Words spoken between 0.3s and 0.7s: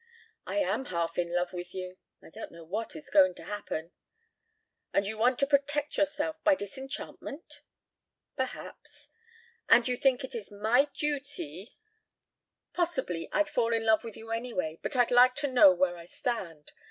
"I